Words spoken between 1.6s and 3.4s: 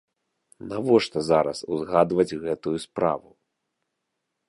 узгадваць гэтую справу?